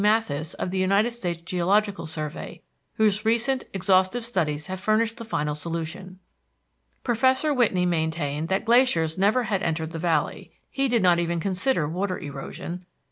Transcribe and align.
Matthes, 0.03 0.55
of 0.55 0.71
the 0.71 0.79
United 0.79 1.11
States 1.11 1.43
Geological 1.43 2.07
Survey, 2.07 2.63
whose 2.95 3.23
recent 3.23 3.65
exhaustive 3.71 4.25
studies 4.25 4.65
have 4.65 4.79
furnished 4.79 5.17
the 5.17 5.23
final 5.23 5.53
solution. 5.53 6.17
Professor 7.03 7.53
Whitney 7.53 7.85
maintained 7.85 8.47
that 8.49 8.65
glaciers 8.65 9.19
never 9.19 9.43
had 9.43 9.61
entered 9.61 9.91
the 9.91 9.99
valley; 9.99 10.53
he 10.71 10.87
did 10.87 11.03
not 11.03 11.19
even 11.19 11.39
consider 11.39 11.87
water 11.87 12.17
erosion. 12.17 12.83